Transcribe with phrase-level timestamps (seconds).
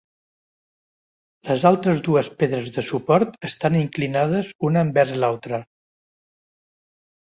[1.49, 5.61] Les altres dues pedres de suport estan inclinades una envers l'altra.